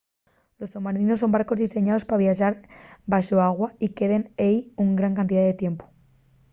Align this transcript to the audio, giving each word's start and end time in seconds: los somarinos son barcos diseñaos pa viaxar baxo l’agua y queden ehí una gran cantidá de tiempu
los 0.57 0.71
somarinos 0.75 1.17
son 1.21 1.33
barcos 1.35 1.61
diseñaos 1.63 2.07
pa 2.07 2.21
viaxar 2.23 2.53
baxo 3.11 3.33
l’agua 3.39 3.67
y 3.85 3.87
queden 3.97 4.23
ehí 4.45 4.57
una 4.81 4.97
gran 4.99 5.13
cantidá 5.19 5.43
de 5.45 5.59
tiempu 5.63 5.85